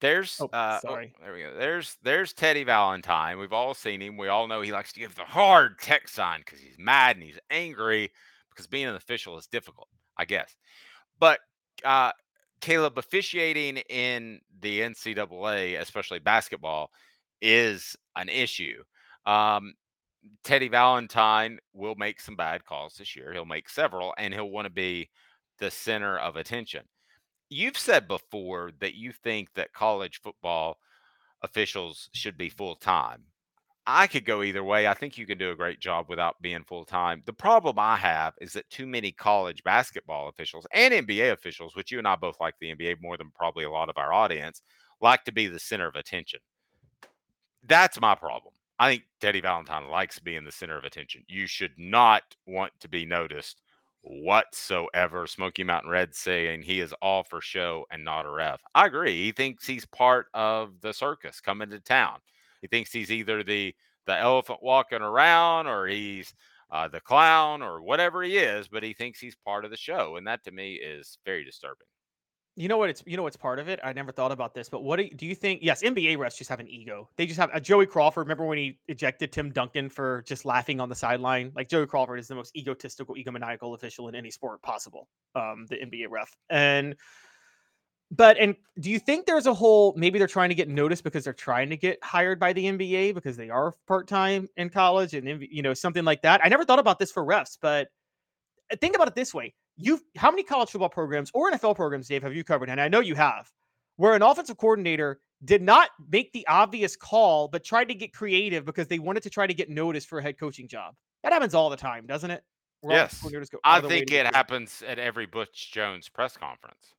There's 0.00 0.40
Oh, 0.40 0.48
uh 0.52 0.80
oh, 0.86 0.88
sorry. 0.88 1.14
there 1.20 1.32
we 1.32 1.40
go. 1.42 1.54
There's 1.56 1.96
there's 2.02 2.32
Teddy 2.32 2.64
Valentine. 2.64 3.38
We've 3.38 3.52
all 3.52 3.74
seen 3.74 4.00
him. 4.02 4.16
We 4.16 4.28
all 4.28 4.46
know 4.48 4.60
he 4.60 4.72
likes 4.72 4.92
to 4.92 5.00
give 5.00 5.14
the 5.14 5.24
hard 5.24 5.78
tech 5.80 6.08
sign 6.08 6.40
because 6.40 6.60
he's 6.60 6.78
mad 6.78 7.16
and 7.16 7.24
he's 7.24 7.38
angry 7.50 8.10
because 8.50 8.66
being 8.66 8.86
an 8.86 8.96
official 8.96 9.38
is 9.38 9.46
difficult, 9.46 9.88
I 10.18 10.24
guess. 10.24 10.54
But 11.18 11.40
uh 11.84 12.12
Caleb 12.60 12.98
officiating 12.98 13.78
in 13.90 14.40
the 14.60 14.80
NCAA, 14.80 15.78
especially 15.80 16.18
basketball, 16.18 16.90
is 17.42 17.94
an 18.16 18.30
issue. 18.30 18.82
Um, 19.26 19.74
Teddy 20.44 20.68
Valentine 20.68 21.58
will 21.74 21.94
make 21.96 22.20
some 22.20 22.36
bad 22.36 22.64
calls 22.64 22.94
this 22.94 23.14
year. 23.14 23.32
He'll 23.34 23.44
make 23.44 23.68
several, 23.68 24.14
and 24.16 24.32
he'll 24.32 24.48
want 24.48 24.64
to 24.64 24.70
be 24.72 25.10
the 25.58 25.70
center 25.70 26.16
of 26.18 26.36
attention. 26.36 26.84
You've 27.56 27.78
said 27.78 28.08
before 28.08 28.72
that 28.80 28.96
you 28.96 29.12
think 29.12 29.54
that 29.54 29.72
college 29.72 30.20
football 30.20 30.78
officials 31.40 32.10
should 32.12 32.36
be 32.36 32.48
full 32.48 32.74
time. 32.74 33.22
I 33.86 34.08
could 34.08 34.24
go 34.24 34.42
either 34.42 34.64
way. 34.64 34.88
I 34.88 34.94
think 34.94 35.16
you 35.16 35.24
can 35.24 35.38
do 35.38 35.52
a 35.52 35.56
great 35.56 35.78
job 35.78 36.06
without 36.08 36.42
being 36.42 36.64
full 36.64 36.84
time. 36.84 37.22
The 37.26 37.32
problem 37.32 37.78
I 37.78 37.94
have 37.94 38.34
is 38.40 38.54
that 38.54 38.68
too 38.70 38.88
many 38.88 39.12
college 39.12 39.62
basketball 39.62 40.28
officials 40.28 40.66
and 40.72 40.92
NBA 40.92 41.30
officials, 41.30 41.76
which 41.76 41.92
you 41.92 41.98
and 41.98 42.08
I 42.08 42.16
both 42.16 42.40
like 42.40 42.56
the 42.60 42.74
NBA 42.74 42.96
more 43.00 43.16
than 43.16 43.30
probably 43.36 43.62
a 43.62 43.70
lot 43.70 43.88
of 43.88 43.98
our 43.98 44.12
audience, 44.12 44.60
like 45.00 45.22
to 45.22 45.32
be 45.32 45.46
the 45.46 45.60
center 45.60 45.86
of 45.86 45.94
attention. 45.94 46.40
That's 47.62 48.00
my 48.00 48.16
problem. 48.16 48.54
I 48.80 48.90
think 48.90 49.04
Teddy 49.20 49.40
Valentine 49.40 49.88
likes 49.88 50.18
being 50.18 50.42
the 50.44 50.50
center 50.50 50.76
of 50.76 50.82
attention. 50.82 51.22
You 51.28 51.46
should 51.46 51.74
not 51.78 52.24
want 52.48 52.72
to 52.80 52.88
be 52.88 53.06
noticed 53.06 53.60
whatsoever. 54.04 55.26
Smoky 55.26 55.64
Mountain 55.64 55.90
Red 55.90 56.14
saying 56.14 56.62
he 56.62 56.80
is 56.80 56.94
all 57.00 57.24
for 57.24 57.40
show 57.40 57.86
and 57.90 58.04
not 58.04 58.26
a 58.26 58.30
ref. 58.30 58.60
I 58.74 58.86
agree. 58.86 59.24
He 59.24 59.32
thinks 59.32 59.66
he's 59.66 59.86
part 59.86 60.26
of 60.34 60.80
the 60.80 60.92
circus 60.92 61.40
coming 61.40 61.70
to 61.70 61.80
town. 61.80 62.18
He 62.60 62.68
thinks 62.68 62.92
he's 62.92 63.10
either 63.10 63.42
the 63.42 63.74
the 64.06 64.18
elephant 64.18 64.62
walking 64.62 65.00
around 65.00 65.66
or 65.66 65.86
he's 65.86 66.34
uh, 66.70 66.88
the 66.88 67.00
clown 67.00 67.62
or 67.62 67.80
whatever 67.80 68.22
he 68.22 68.36
is, 68.36 68.68
but 68.68 68.82
he 68.82 68.92
thinks 68.92 69.18
he's 69.18 69.36
part 69.36 69.64
of 69.64 69.70
the 69.70 69.76
show, 69.76 70.16
and 70.16 70.26
that 70.26 70.44
to 70.44 70.50
me 70.50 70.74
is 70.74 71.18
very 71.24 71.44
disturbing. 71.44 71.86
You 72.56 72.68
know 72.68 72.78
what? 72.78 72.88
It's 72.88 73.02
you 73.04 73.16
know 73.16 73.24
what's 73.24 73.36
part 73.36 73.58
of 73.58 73.68
it. 73.68 73.80
I 73.82 73.92
never 73.92 74.12
thought 74.12 74.30
about 74.30 74.54
this, 74.54 74.68
but 74.68 74.84
what 74.84 74.96
do 74.96 75.04
you, 75.04 75.10
do 75.10 75.26
you 75.26 75.34
think? 75.34 75.60
Yes, 75.62 75.82
NBA 75.82 76.16
refs 76.18 76.36
just 76.36 76.48
have 76.50 76.60
an 76.60 76.68
ego. 76.68 77.08
They 77.16 77.26
just 77.26 77.40
have 77.40 77.50
a 77.52 77.60
Joey 77.60 77.86
Crawford. 77.86 78.26
Remember 78.26 78.44
when 78.44 78.58
he 78.58 78.78
ejected 78.86 79.32
Tim 79.32 79.50
Duncan 79.50 79.88
for 79.88 80.22
just 80.22 80.44
laughing 80.44 80.78
on 80.78 80.88
the 80.88 80.94
sideline? 80.94 81.50
Like 81.56 81.68
Joey 81.68 81.86
Crawford 81.86 82.20
is 82.20 82.28
the 82.28 82.36
most 82.36 82.56
egotistical, 82.56 83.16
egomaniacal 83.16 83.74
official 83.74 84.08
in 84.08 84.14
any 84.14 84.30
sport 84.30 84.62
possible. 84.62 85.08
Um, 85.34 85.66
the 85.68 85.76
NBA 85.76 86.06
ref 86.10 86.34
and. 86.48 86.94
But 88.10 88.36
and 88.38 88.54
do 88.78 88.90
you 88.90 89.00
think 89.00 89.26
there's 89.26 89.46
a 89.46 89.54
whole 89.54 89.92
maybe 89.96 90.18
they're 90.18 90.28
trying 90.28 90.50
to 90.50 90.54
get 90.54 90.68
noticed 90.68 91.02
because 91.02 91.24
they're 91.24 91.32
trying 91.32 91.70
to 91.70 91.76
get 91.76 91.98
hired 92.04 92.38
by 92.38 92.52
the 92.52 92.64
NBA 92.66 93.14
because 93.14 93.36
they 93.36 93.50
are 93.50 93.74
part 93.88 94.06
time 94.06 94.48
in 94.56 94.70
college 94.70 95.14
and 95.14 95.44
you 95.50 95.62
know 95.62 95.74
something 95.74 96.04
like 96.04 96.22
that? 96.22 96.40
I 96.44 96.48
never 96.48 96.64
thought 96.64 96.78
about 96.78 97.00
this 97.00 97.10
for 97.10 97.24
refs, 97.24 97.58
but 97.60 97.88
uh, 98.70 98.76
think 98.76 98.94
about 98.94 99.08
it 99.08 99.14
this 99.16 99.34
way: 99.34 99.54
you 99.76 100.00
how 100.16 100.30
many 100.30 100.42
college 100.42 100.70
football 100.70 100.88
programs 100.88 101.30
or 101.34 101.50
NFL 101.50 101.76
programs, 101.76 102.08
Dave, 102.08 102.22
have 102.22 102.34
you 102.34 102.44
covered? 102.44 102.70
And 102.70 102.80
I 102.80 102.88
know 102.88 103.00
you 103.00 103.14
have, 103.14 103.50
where 103.96 104.14
an 104.14 104.22
offensive 104.22 104.56
coordinator 104.56 105.20
did 105.44 105.62
not 105.62 105.90
make 106.10 106.32
the 106.32 106.46
obvious 106.46 106.96
call, 106.96 107.48
but 107.48 107.64
tried 107.64 107.88
to 107.88 107.94
get 107.94 108.12
creative 108.12 108.64
because 108.64 108.86
they 108.86 108.98
wanted 108.98 109.22
to 109.24 109.30
try 109.30 109.46
to 109.46 109.54
get 109.54 109.68
noticed 109.68 110.08
for 110.08 110.18
a 110.18 110.22
head 110.22 110.38
coaching 110.38 110.68
job. 110.68 110.94
That 111.22 111.32
happens 111.32 111.54
all 111.54 111.70
the 111.70 111.76
time, 111.76 112.06
doesn't 112.06 112.30
it? 112.30 112.42
Where 112.80 112.96
Yes, 112.96 113.24
I 113.64 113.76
out 113.76 113.84
of 113.84 113.90
their 113.90 113.98
way 113.98 114.04
think 114.04 114.12
it 114.12 114.26
happens 114.34 114.82
at 114.86 114.98
every 114.98 115.26
Butch 115.26 115.72
Jones 115.72 116.08
press 116.08 116.36
conference. 116.36 116.94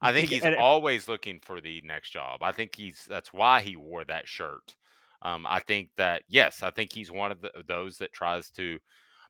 I 0.00 0.12
think 0.12 0.30
think 0.30 0.42
he's 0.42 0.54
always 0.58 1.06
looking 1.06 1.38
for 1.40 1.60
the 1.60 1.80
next 1.84 2.10
job. 2.10 2.42
I 2.42 2.52
think 2.52 2.74
he's 2.74 3.06
that's 3.08 3.32
why 3.32 3.60
he 3.60 3.76
wore 3.76 4.04
that 4.04 4.26
shirt. 4.26 4.74
Um, 5.22 5.46
I 5.48 5.60
think 5.60 5.90
that 5.96 6.22
yes, 6.28 6.62
I 6.62 6.70
think 6.70 6.92
he's 6.92 7.10
one 7.10 7.30
of 7.30 7.40
the, 7.40 7.50
those 7.66 7.98
that 7.98 8.12
tries 8.12 8.50
to 8.50 8.78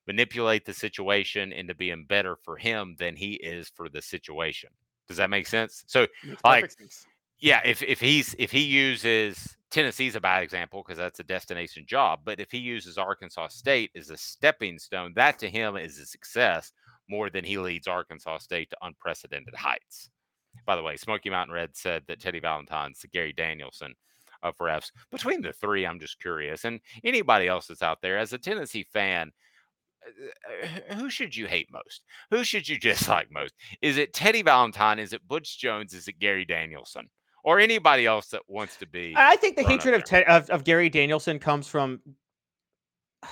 manipulate 0.06 0.64
the 0.64 0.74
situation 0.74 1.52
into 1.52 1.74
being 1.74 2.04
better 2.04 2.36
for 2.42 2.56
him 2.56 2.96
than 2.98 3.16
he 3.16 3.34
is 3.34 3.70
for 3.74 3.88
the 3.88 4.02
situation. 4.02 4.70
Does 5.08 5.16
that 5.16 5.30
make 5.30 5.46
sense? 5.46 5.84
So, 5.86 6.06
like, 6.44 6.70
sense. 6.70 7.06
yeah, 7.40 7.60
if 7.64 7.82
if 7.82 8.00
he's 8.00 8.34
if 8.38 8.50
he 8.50 8.62
uses 8.62 9.56
Tennessee's 9.70 10.16
a 10.16 10.20
bad 10.20 10.42
example 10.42 10.82
because 10.82 10.98
that's 10.98 11.20
a 11.20 11.24
destination 11.24 11.84
job, 11.86 12.20
but 12.24 12.40
if 12.40 12.50
he 12.50 12.58
uses 12.58 12.98
Arkansas 12.98 13.48
State 13.48 13.90
as 13.96 14.10
a 14.10 14.16
stepping 14.16 14.78
stone, 14.78 15.12
that 15.16 15.38
to 15.40 15.48
him 15.48 15.76
is 15.76 15.98
a 15.98 16.06
success 16.06 16.72
more 17.08 17.30
than 17.30 17.44
he 17.44 17.58
leads 17.58 17.88
Arkansas 17.88 18.38
State 18.38 18.70
to 18.70 18.76
unprecedented 18.82 19.54
heights. 19.54 20.10
By 20.66 20.76
the 20.76 20.82
way, 20.82 20.96
Smoky 20.96 21.30
Mountain 21.30 21.54
Red 21.54 21.76
said 21.76 22.04
that 22.06 22.20
Teddy 22.20 22.40
Valentine's 22.40 23.00
the 23.00 23.08
Gary 23.08 23.32
Danielson 23.32 23.94
of 24.42 24.56
refs. 24.58 24.90
Between 25.10 25.40
the 25.40 25.52
three, 25.52 25.86
I'm 25.86 26.00
just 26.00 26.20
curious, 26.20 26.64
and 26.64 26.80
anybody 27.04 27.48
else 27.48 27.66
that's 27.66 27.82
out 27.82 28.02
there 28.02 28.18
as 28.18 28.32
a 28.32 28.38
Tennessee 28.38 28.86
fan. 28.92 29.32
Uh, 30.90 30.94
Who 30.94 31.10
should 31.10 31.36
you 31.36 31.46
hate 31.46 31.68
most? 31.72 32.02
Who 32.30 32.44
should 32.44 32.68
you 32.68 32.78
dislike 32.80 33.28
most? 33.30 33.54
Is 33.80 33.96
it 33.96 34.12
Teddy 34.12 34.42
Valentine? 34.42 34.98
Is 34.98 35.12
it 35.12 35.26
Butch 35.26 35.58
Jones? 35.58 35.94
Is 35.94 36.08
it 36.08 36.18
Gary 36.18 36.44
Danielson? 36.44 37.08
Or 37.44 37.58
anybody 37.58 38.06
else 38.06 38.28
that 38.28 38.42
wants 38.46 38.76
to 38.76 38.86
be? 38.86 39.14
I 39.16 39.36
think 39.36 39.56
the 39.56 39.64
hatred 39.64 39.94
of. 39.94 40.04
Ted, 40.04 40.24
of 40.24 40.48
of 40.50 40.64
Gary 40.64 40.88
Danielson 40.88 41.38
comes 41.38 41.66
from. 41.68 42.00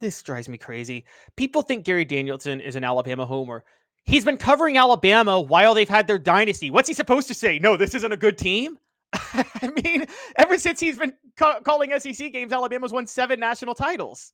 This 0.00 0.22
drives 0.22 0.48
me 0.48 0.56
crazy. 0.56 1.04
People 1.36 1.60
think 1.60 1.84
Gary 1.84 2.06
Danielson 2.06 2.58
is 2.62 2.74
an 2.74 2.84
Alabama 2.84 3.26
homer. 3.26 3.64
He's 4.04 4.24
been 4.24 4.38
covering 4.38 4.78
Alabama 4.78 5.38
while 5.38 5.74
they've 5.74 5.86
had 5.86 6.06
their 6.06 6.18
dynasty. 6.18 6.70
What's 6.70 6.88
he 6.88 6.94
supposed 6.94 7.28
to 7.28 7.34
say? 7.34 7.58
No, 7.58 7.76
this 7.76 7.94
isn't 7.94 8.10
a 8.10 8.16
good 8.16 8.38
team. 8.38 8.78
I 9.12 9.70
mean, 9.84 10.06
ever 10.36 10.56
since 10.56 10.80
he's 10.80 10.96
been 10.98 11.12
ca- 11.36 11.60
calling 11.60 11.92
SEC 11.98 12.32
games, 12.32 12.50
Alabama's 12.50 12.92
won 12.92 13.06
seven 13.06 13.38
national 13.38 13.74
titles. 13.74 14.32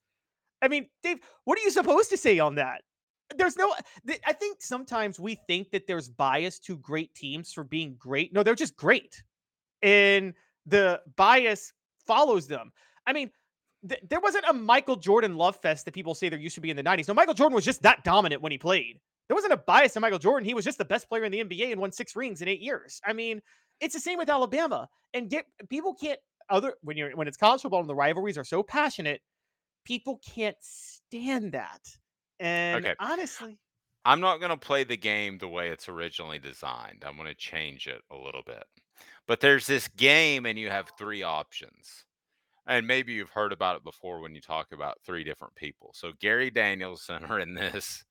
I 0.63 0.69
mean, 0.69 0.89
Dave, 1.03 1.19
what 1.45 1.59
are 1.59 1.63
you 1.63 1.71
supposed 1.71 2.11
to 2.11 2.17
say 2.17 2.39
on 2.39 2.55
that? 2.57 2.83
There's 3.37 3.57
no. 3.57 3.75
I 4.25 4.33
think 4.33 4.63
sometimes 4.63 5.19
we 5.19 5.37
think 5.47 5.71
that 5.73 5.87
there's 5.87 6.09
bias 6.09 6.59
to 6.61 6.77
great 6.77 7.13
teams 7.15 7.53
for 7.53 7.65
being 7.65 7.97
great. 7.99 8.33
No, 8.33 8.43
they're 8.43 8.55
just 8.55 8.77
great 8.77 9.23
and 9.83 10.35
the 10.67 11.01
bias 11.17 11.73
follows 12.07 12.47
them. 12.47 12.73
I 13.07 13.13
mean, 13.13 13.31
th- 13.89 14.01
there 14.09 14.21
wasn't 14.21 14.45
a 14.49 14.53
Michael 14.53 14.97
Jordan 14.97 15.37
love 15.37 15.57
fest 15.57 15.85
that 15.85 15.95
people 15.95 16.15
say 16.15 16.29
there 16.29 16.39
used 16.39 16.55
to 16.57 16.61
be 16.61 16.71
in 16.71 16.77
the 16.77 16.83
90s. 16.83 17.09
No, 17.09 17.15
Michael 17.15 17.35
Jordan 17.35 17.55
was 17.55 17.65
just 17.65 17.83
that 17.83 18.05
dominant 18.05 18.43
when 18.43 18.53
he 18.53 18.59
played. 18.59 18.99
There 19.29 19.35
wasn't 19.35 19.53
a 19.53 19.59
bias 19.59 19.93
to 19.95 20.01
Michael 20.01 20.19
Jordan. 20.19 20.47
He 20.47 20.55
was 20.55 20.65
just 20.65 20.79
the 20.79 20.85
best 20.85 21.09
player 21.09 21.25
in 21.25 21.33
the 21.33 21.43
NBA 21.43 21.73
and 21.73 21.81
won 21.81 21.93
six 21.93 22.15
rings 22.15 22.43
in 22.43 22.49
eight 22.49 22.61
years. 22.61 23.01
I 23.05 23.13
mean, 23.13 23.41
it's 23.81 23.95
the 23.95 24.01
same 24.01 24.19
with 24.19 24.31
Alabama. 24.31 24.89
And 25.15 25.29
get 25.29 25.47
people 25.69 25.95
can't 25.95 26.19
other 26.49 26.75
when 26.83 26.97
you're 26.97 27.11
when 27.17 27.27
it's 27.27 27.37
college 27.37 27.63
football 27.63 27.81
and 27.81 27.89
the 27.89 27.95
rivalries 27.95 28.39
are 28.39 28.45
so 28.45 28.63
passionate, 28.63 29.21
people 29.87 30.19
can't 30.19 30.59
stand 30.61 31.53
that. 31.53 31.81
And 32.41 32.87
Okay. 32.87 32.95
honestly, 32.99 33.61
I'm 34.05 34.21
not 34.21 34.39
going 34.39 34.51
to 34.51 34.57
play 34.57 34.85
the 34.85 34.97
game 34.97 35.39
the 35.39 35.49
way 35.49 35.71
it's 35.71 35.89
originally 35.89 36.39
designed. 36.39 37.05
I'm 37.05 37.17
going 37.17 37.29
to 37.29 37.35
change 37.35 37.89
it 37.89 38.03
a 38.11 38.17
little 38.17 38.43
bit. 38.45 38.65
But 39.27 39.41
there's 39.41 39.67
this 39.67 39.89
game, 39.89 40.47
and 40.47 40.59
you 40.59 40.71
have 40.71 40.91
three 40.99 41.23
options. 41.23 42.05
And 42.67 42.87
maybe 42.87 43.15
you've 43.15 43.31
heard 43.31 43.53
about 43.53 43.77
it 43.77 43.85
before 43.85 44.21
when 44.21 44.35
you 44.35 44.43
talk 44.43 44.73
about 44.73 44.99
three 45.05 45.25
different 45.25 45.55
people. 45.57 45.93
So 45.95 46.13
Gary 46.21 46.51
Danielson 46.51 47.25
are 47.31 47.41
in 47.41 47.55
this, 47.55 48.05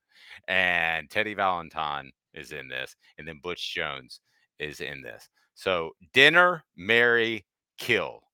and 0.48 1.10
Teddy 1.10 1.36
Valentine 1.36 2.12
is 2.34 2.52
in 2.54 2.70
this, 2.70 2.96
and 3.18 3.28
then 3.28 3.40
Butch 3.44 3.74
Jones 3.74 4.22
is 4.60 4.82
in 4.82 5.02
this. 5.04 5.30
So 5.56 5.94
dinner, 6.14 6.64
marry, 6.78 7.46
kill. 7.78 8.25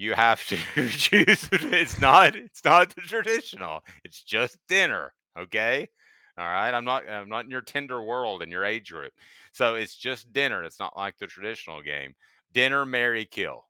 You 0.00 0.14
have 0.14 0.42
to 0.46 0.56
choose. 0.88 1.46
It's 1.52 2.00
not. 2.00 2.34
It's 2.34 2.64
not 2.64 2.94
the 2.94 3.02
traditional. 3.02 3.80
It's 4.02 4.22
just 4.22 4.56
dinner. 4.66 5.12
Okay. 5.38 5.90
All 6.38 6.46
right. 6.46 6.72
I'm 6.72 6.86
not. 6.86 7.06
I'm 7.06 7.28
not 7.28 7.44
in 7.44 7.50
your 7.50 7.60
Tinder 7.60 8.02
world 8.02 8.42
in 8.42 8.50
your 8.50 8.64
age 8.64 8.90
group. 8.90 9.12
So 9.52 9.74
it's 9.74 9.94
just 9.94 10.32
dinner. 10.32 10.64
It's 10.64 10.80
not 10.80 10.96
like 10.96 11.18
the 11.18 11.26
traditional 11.26 11.82
game. 11.82 12.14
Dinner, 12.54 12.86
marry, 12.86 13.26
kill. 13.26 13.66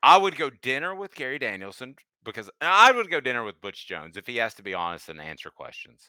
I 0.00 0.16
would 0.16 0.36
go 0.36 0.48
dinner 0.48 0.94
with 0.94 1.16
Gary 1.16 1.40
Danielson 1.40 1.96
because 2.24 2.48
I 2.60 2.92
would 2.92 3.10
go 3.10 3.18
dinner 3.18 3.42
with 3.42 3.60
Butch 3.60 3.88
Jones 3.88 4.16
if 4.16 4.28
he 4.28 4.36
has 4.36 4.54
to 4.54 4.62
be 4.62 4.74
honest 4.74 5.08
and 5.08 5.20
answer 5.20 5.50
questions. 5.50 6.08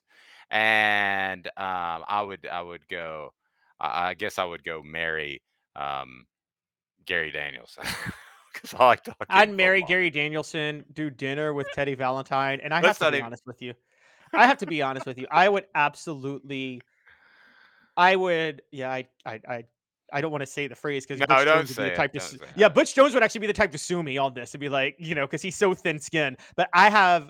And 0.51 1.47
um, 1.57 2.05
I 2.07 2.21
would 2.21 2.45
I 2.45 2.61
would 2.61 2.87
go 2.87 3.33
I, 3.79 4.09
I 4.09 4.13
guess 4.13 4.37
I 4.37 4.45
would 4.45 4.63
go 4.63 4.83
marry 4.83 5.41
um, 5.75 6.27
Gary 7.07 7.31
Danielson 7.31 7.85
because 8.61 8.79
I 8.79 8.85
like 8.85 9.03
talking. 9.03 9.25
I'd 9.29 9.51
marry 9.53 9.79
football. 9.81 9.87
Gary 9.89 10.09
Danielson, 10.09 10.85
do 10.93 11.09
dinner 11.09 11.53
with 11.53 11.67
Teddy 11.73 11.95
Valentine, 11.95 12.59
and 12.63 12.73
I 12.73 12.81
Let's 12.81 12.99
have 12.99 13.07
to 13.07 13.11
be 13.11 13.17
even- 13.17 13.25
honest 13.27 13.43
with 13.45 13.61
you. 13.61 13.73
I 14.33 14.45
have 14.45 14.57
to 14.57 14.65
be 14.65 14.81
honest 14.81 15.05
with 15.05 15.17
you. 15.17 15.25
I 15.31 15.47
would 15.47 15.65
absolutely, 15.73 16.81
I 17.95 18.15
would, 18.15 18.61
yeah, 18.71 18.91
I, 18.91 19.07
I, 19.25 19.39
I, 19.47 19.63
I 20.11 20.21
don't 20.21 20.31
want 20.31 20.41
to 20.41 20.45
say 20.45 20.67
the 20.67 20.75
phrase 20.75 21.05
because 21.05 21.19
No, 21.19 21.27
Butch 21.27 21.45
Jones 21.45 21.69
would 21.69 21.77
be 21.77 21.83
the 21.83 21.93
it, 21.93 21.95
type 21.95 22.11
to, 22.13 22.19
don't 22.19 22.27
su- 22.27 22.39
yeah, 22.55 22.69
Butch 22.69 22.93
Jones 22.93 23.13
would 23.13 23.23
actually 23.23 23.39
be 23.41 23.47
the 23.47 23.53
type 23.53 23.71
to 23.71 23.77
sue 23.77 24.03
me 24.03 24.17
on 24.17 24.33
this 24.33 24.53
and 24.53 24.59
be 24.59 24.69
like, 24.69 24.95
you 24.99 25.15
know, 25.15 25.25
because 25.25 25.41
he's 25.41 25.55
so 25.55 25.73
thin-skinned. 25.73 26.37
But 26.55 26.69
I 26.73 26.89
have, 26.89 27.29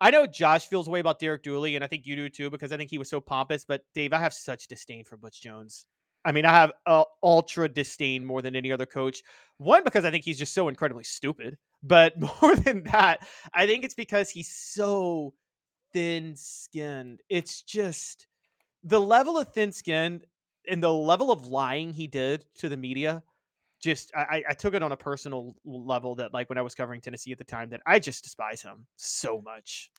I 0.00 0.10
know 0.10 0.26
Josh 0.26 0.66
feels 0.66 0.88
way 0.88 1.00
about 1.00 1.18
Derek 1.18 1.42
Dooley, 1.42 1.74
and 1.74 1.84
I 1.84 1.88
think 1.88 2.06
you 2.06 2.16
do 2.16 2.28
too 2.28 2.48
because 2.48 2.72
I 2.72 2.76
think 2.76 2.90
he 2.90 2.98
was 2.98 3.10
so 3.10 3.20
pompous. 3.20 3.64
But 3.64 3.82
Dave, 3.94 4.12
I 4.12 4.18
have 4.18 4.32
such 4.32 4.66
disdain 4.68 5.04
for 5.04 5.16
Butch 5.16 5.42
Jones. 5.42 5.84
I 6.24 6.32
mean, 6.32 6.44
I 6.44 6.52
have 6.52 6.72
uh, 6.86 7.04
ultra 7.22 7.68
disdain 7.68 8.24
more 8.24 8.42
than 8.42 8.54
any 8.56 8.72
other 8.72 8.86
coach. 8.86 9.22
One 9.58 9.84
because 9.84 10.04
I 10.04 10.10
think 10.10 10.24
he's 10.24 10.38
just 10.38 10.54
so 10.54 10.68
incredibly 10.68 11.04
stupid, 11.04 11.56
but 11.82 12.14
more 12.42 12.56
than 12.56 12.84
that, 12.84 13.26
I 13.54 13.66
think 13.66 13.84
it's 13.84 13.94
because 13.94 14.30
he's 14.30 14.52
so 14.54 15.34
thin-skinned. 15.92 17.20
It's 17.28 17.62
just 17.62 18.26
the 18.84 19.00
level 19.00 19.38
of 19.38 19.52
thin-skinned 19.54 20.26
and 20.68 20.82
the 20.82 20.92
level 20.92 21.32
of 21.32 21.46
lying 21.46 21.92
he 21.92 22.06
did 22.06 22.44
to 22.58 22.68
the 22.68 22.76
media. 22.76 23.22
Just 23.80 24.12
I- 24.16 24.44
I 24.50 24.54
took 24.54 24.74
it 24.74 24.82
on 24.82 24.92
a 24.92 24.96
personal 24.96 25.54
level 25.64 26.14
that 26.16 26.34
like 26.34 26.48
when 26.50 26.58
I 26.58 26.62
was 26.62 26.74
covering 26.74 27.00
Tennessee 27.00 27.32
at 27.32 27.38
the 27.38 27.44
time 27.44 27.70
that 27.70 27.82
I 27.86 27.98
just 27.98 28.24
despise 28.24 28.62
him 28.62 28.86
so 28.96 29.42
much. 29.42 29.90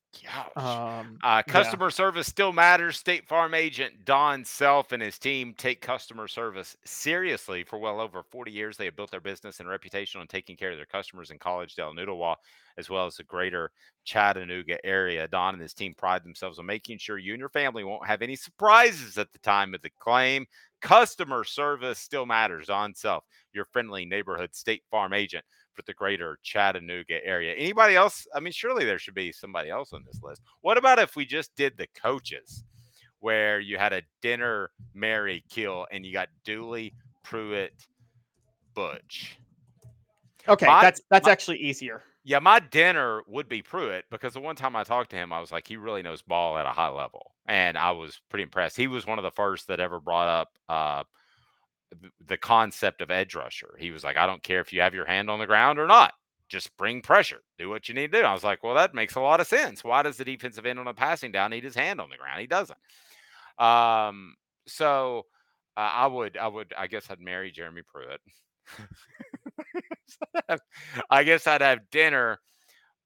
Um, 0.56 1.24
Uh, 1.24 1.44
yeah. 1.46 1.75
customer 1.75 1.91
service 1.91 2.25
still 2.27 2.51
matters. 2.51 2.98
State 2.98 3.27
Farm 3.27 3.53
agent 3.53 4.06
Don 4.06 4.44
Self 4.44 4.91
and 4.91 5.03
his 5.03 5.20
team 5.20 5.53
take 5.53 5.80
customer 5.80 6.27
service 6.27 6.75
seriously. 6.84 7.63
For 7.63 7.77
well 7.77 8.01
over 8.01 8.24
40 8.24 8.51
years, 8.51 8.75
they 8.75 8.86
have 8.86 8.96
built 8.96 9.12
their 9.12 9.20
business 9.20 9.60
and 9.60 9.70
reputation 9.70 10.20
on 10.20 10.25
taking 10.27 10.58
care 10.58 10.72
of 10.72 10.77
their 10.77 10.88
customers 10.88 11.30
in 11.30 11.38
Collegedale, 11.38 11.94
Ooltewah, 11.96 12.38
as 12.75 12.89
well 12.89 13.06
as 13.06 13.18
the 13.18 13.24
greater 13.24 13.72
Chattanooga 14.03 14.84
area. 14.86 15.27
Don 15.27 15.53
and 15.53 15.62
his 15.62 15.74
team 15.74 15.93
pride 15.96 16.24
themselves 16.24 16.60
on 16.60 16.65
making 16.65 16.98
sure 16.98 17.17
you 17.17 17.34
and 17.34 17.39
your 17.39 17.50
family 17.50 17.84
won't 17.84 18.08
have 18.08 18.22
any 18.22 18.36
surprises 18.36 19.17
at 19.17 19.31
the 19.31 19.39
time 19.39 19.74
of 19.74 19.81
the 19.81 19.91
claim. 20.00 20.46
Customer 20.81 21.43
service 21.43 22.00
still 22.00 22.25
matters. 22.25 22.67
Don 22.67 22.96
Self, 22.96 23.24
your 23.53 23.65
friendly 23.65 24.05
neighborhood 24.05 24.55
State 24.55 24.84
Farm 24.89 25.13
agent 25.13 25.46
for 25.74 25.84
the 25.84 25.93
greater 25.93 26.38
Chattanooga 26.43 27.24
area. 27.25 27.53
Anybody 27.53 27.96
else? 27.96 28.27
I 28.36 28.39
mean, 28.39 28.51
surely 28.53 28.84
there 28.84 29.00
should 29.00 29.13
be 29.13 29.31
somebody 29.31 29.70
else 29.70 29.93
on 29.93 30.03
this 30.05 30.22
list. 30.24 30.41
What 30.62 30.77
about 30.77 31.00
if 31.00 31.15
we 31.15 31.25
just 31.25 31.55
did 31.55 31.77
the 31.77 31.88
coaches, 31.96 32.63
where 33.20 33.60
you 33.60 33.77
had 33.77 33.93
a 33.93 34.01
dinner, 34.22 34.72
marry 34.96 35.43
kill, 35.50 35.86
and 35.91 36.03
you 36.05 36.12
got 36.12 36.29
Dooley, 36.43 36.93
Pruitt, 37.24 37.74
Butch? 38.74 39.38
Okay, 40.48 40.65
My- 40.65 40.81
that's 40.81 41.01
that's 41.12 41.27
my- 41.27 41.31
actually 41.31 41.58
easier. 41.60 42.03
Yeah, 42.24 42.40
my 42.40 42.60
dinner 42.60 43.24
would 43.28 43.50
be 43.50 43.63
Pruitt 43.63 44.06
because 44.12 44.34
the 44.34 44.40
one 44.40 44.56
time 44.56 44.75
I 44.75 44.84
talked 44.84 45.10
to 45.12 45.16
him, 45.16 45.34
I 45.34 45.40
was 45.40 45.51
like, 45.51 45.68
he 45.68 45.75
really 45.75 46.04
knows 46.04 46.22
ball 46.22 46.58
at 46.58 46.68
a 46.68 46.72
high 46.72 46.90
level, 46.90 47.34
and 47.48 47.78
I 47.78 47.92
was 47.92 48.22
pretty 48.30 48.44
impressed. 48.44 48.78
He 48.78 48.88
was 48.88 49.08
one 49.08 49.18
of 49.18 49.24
the 49.24 49.32
first 49.32 49.68
that 49.68 49.80
ever 49.80 50.00
brought 50.00 50.28
up 50.28 50.50
uh, 50.70 51.04
the 52.28 52.38
concept 52.38 53.01
of 53.01 53.12
edge 53.12 53.36
rusher. 53.36 53.75
He 53.80 53.92
was 53.92 54.04
like, 54.04 54.18
I 54.18 54.25
don't 54.25 54.44
care 54.44 54.62
if 54.62 54.72
you 54.72 54.82
have 54.82 54.94
your 54.94 55.06
hand 55.06 55.30
on 55.30 55.40
the 55.40 55.48
ground 55.48 55.80
or 55.80 55.88
not, 55.88 56.13
just 56.50 56.75
bring 56.78 57.01
pressure, 57.01 57.42
do 57.58 57.70
what 57.70 57.90
you 57.90 57.96
need 57.96 58.12
to 58.12 58.22
do. 58.22 58.25
I 58.25 58.34
was 58.34 58.44
like, 58.44 58.63
well, 58.63 58.75
that 58.75 58.94
makes 58.94 59.16
a 59.16 59.22
lot 59.22 59.40
of 59.42 59.48
sense. 59.48 59.84
Why 59.84 60.01
does 60.04 60.18
the 60.18 60.25
defensive 60.25 60.66
end 60.66 60.80
on 60.80 60.88
a 60.88 60.94
passing 60.94 61.32
down 61.32 61.51
need 61.51 61.63
his 61.63 61.75
hand 61.75 62.00
on 62.00 62.10
the 62.10 62.18
ground? 62.18 62.40
He 62.40 62.48
doesn't. 62.48 62.78
Um, 63.60 64.36
so 64.68 65.25
uh, 65.78 65.82
I 65.82 66.08
would, 66.08 66.38
I 66.38 66.48
would, 66.48 66.74
I 66.78 66.88
guess 66.88 67.08
I'd 67.10 67.20
marry 67.22 67.51
Jeremy 67.51 67.82
Pruitt. 67.84 68.22
I 71.10 71.24
guess 71.24 71.48
I'd 71.48 71.62
have 71.62 71.80
dinner 71.91 72.39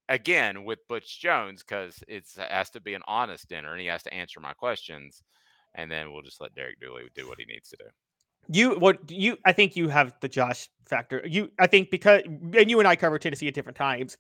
again 0.10 0.64
with 0.64 0.80
Butch 0.88 1.20
Jones 1.20 1.64
because 1.64 2.04
it's 2.08 2.38
it 2.38 2.52
has 2.52 2.70
to 2.72 2.82
be 2.82 2.94
an 2.94 3.02
honest 3.08 3.48
dinner 3.48 3.72
and 3.72 3.82
he 3.82 3.88
has 3.88 4.04
to 4.04 4.14
answer 4.14 4.40
my 4.40 4.54
questions, 4.54 5.24
and 5.74 5.92
then 5.92 6.12
we'll 6.12 6.22
just 6.22 6.42
let 6.42 6.56
Derek 6.56 6.80
Dooley 6.80 7.04
do 7.16 7.28
what 7.28 7.40
he 7.40 7.46
needs 7.46 7.70
to 7.70 7.78
do. 7.78 7.86
You 8.48 8.76
what 8.76 9.10
you 9.10 9.38
I 9.46 9.54
think 9.54 9.76
you 9.76 9.90
have 9.90 10.14
the 10.22 10.30
Josh 10.30 10.70
factor. 10.86 11.22
You 11.26 11.52
I 11.60 11.68
think 11.68 11.90
because 11.90 12.22
and 12.26 12.70
you 12.70 12.80
and 12.80 12.88
I 12.88 12.96
cover 12.96 13.18
Tennessee 13.18 13.48
at 13.48 13.54
different 13.54 13.78
times. 13.78 14.18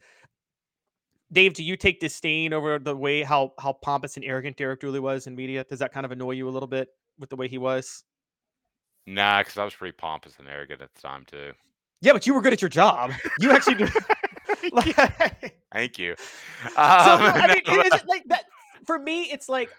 Dave, 1.31 1.53
do 1.53 1.63
you 1.63 1.75
take 1.75 1.99
disdain 1.99 2.53
over 2.53 2.79
the 2.79 2.95
way 2.95 3.23
how 3.23 3.53
how 3.59 3.73
pompous 3.73 4.15
and 4.15 4.25
arrogant 4.25 4.57
Derek 4.57 4.79
Dooley 4.79 4.99
was 4.99 5.27
in 5.27 5.35
media? 5.35 5.63
Does 5.63 5.79
that 5.79 5.93
kind 5.93 6.05
of 6.05 6.11
annoy 6.11 6.31
you 6.31 6.47
a 6.47 6.51
little 6.51 6.67
bit 6.67 6.89
with 7.19 7.29
the 7.29 7.35
way 7.35 7.47
he 7.47 7.57
was? 7.57 8.03
Nah, 9.07 9.41
because 9.41 9.57
I 9.57 9.63
was 9.63 9.75
pretty 9.75 9.95
pompous 9.95 10.33
and 10.39 10.47
arrogant 10.47 10.81
at 10.81 10.93
the 10.93 11.01
time 11.01 11.25
too. 11.25 11.53
Yeah, 12.05 12.13
but 12.13 12.27
you 12.27 12.35
were 12.35 12.41
good 12.41 12.53
at 12.53 12.61
your 12.61 12.69
job. 12.69 13.13
You 13.39 13.51
actually 13.51 13.75
do. 13.75 13.87
like, 14.71 14.95
Thank 15.73 15.97
you. 15.97 16.15
so, 16.17 16.67
Um, 16.69 16.75
I 16.77 17.47
mean, 17.47 17.63
no, 17.67 17.79
it 17.81 17.93
is 17.95 18.05
like 18.05 18.23
that 18.27 18.45
for 18.85 18.99
me. 18.99 19.23
It's 19.23 19.49
like 19.49 19.71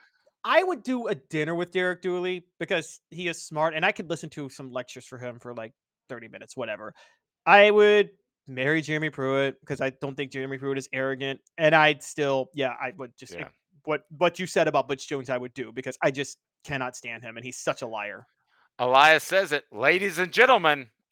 I 0.44 0.62
would 0.64 0.82
do 0.82 1.06
a 1.06 1.14
dinner 1.14 1.54
with 1.54 1.70
Derek 1.70 2.02
Dooley 2.02 2.46
because 2.58 2.98
he 3.10 3.28
is 3.28 3.44
smart, 3.44 3.74
and 3.74 3.84
I 3.86 3.92
could 3.92 4.10
listen 4.10 4.28
to 4.30 4.48
some 4.48 4.72
lectures 4.72 5.06
for 5.06 5.18
him 5.18 5.38
for 5.38 5.54
like 5.54 5.72
thirty 6.08 6.26
minutes, 6.26 6.56
whatever. 6.56 6.94
I 7.46 7.70
would 7.70 8.10
marry 8.48 8.82
Jeremy 8.82 9.10
Pruitt 9.10 9.60
because 9.60 9.80
I 9.80 9.90
don't 9.90 10.16
think 10.16 10.32
Jeremy 10.32 10.58
Pruitt 10.58 10.78
is 10.78 10.88
arrogant, 10.92 11.40
and 11.58 11.76
I'd 11.76 12.02
still, 12.02 12.50
yeah, 12.54 12.74
I 12.80 12.92
would 12.96 13.16
just 13.16 13.34
Yeah. 13.34 13.48
what 13.84 14.02
what 14.18 14.40
you 14.40 14.48
said 14.48 14.66
about 14.66 14.88
Butch 14.88 15.08
Jones, 15.08 15.30
I 15.30 15.38
would 15.38 15.54
do 15.54 15.70
because 15.70 15.96
I 16.02 16.10
just 16.10 16.38
cannot 16.64 16.96
stand 16.96 17.22
him, 17.22 17.36
and 17.36 17.46
he's 17.46 17.58
such 17.58 17.82
a 17.82 17.86
liar. 17.86 18.26
Elias 18.80 19.22
says 19.22 19.52
it, 19.52 19.64
ladies 19.72 20.18
and 20.18 20.32
gentlemen, 20.32 20.88